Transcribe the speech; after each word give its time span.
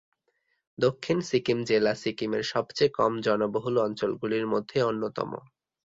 দক্ষিণ 0.77 1.17
সিকিম 1.21 1.59
জেলা 1.63 1.93
সিকিমের 1.95 2.43
সবচেয়ে 2.43 2.91
কম 2.91 3.13
জনবহুল 3.21 3.75
অঞ্চলগুলির 3.79 4.45
মধ্যে 4.47 4.77
অন্যতম। 4.81 5.31